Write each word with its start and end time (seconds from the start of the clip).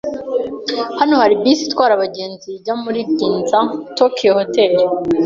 Hano 0.99 1.13
hari 1.21 1.35
bisi 1.41 1.63
itwara 1.67 1.93
abagenzi 1.95 2.47
ijya 2.57 2.73
muri 2.83 2.99
Ginza 3.17 3.59
Tokyu 3.97 4.31
Hotel. 4.39 4.73